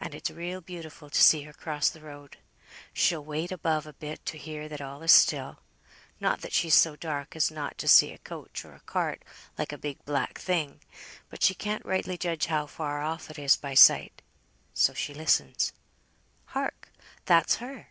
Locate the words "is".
5.04-5.12, 13.38-13.56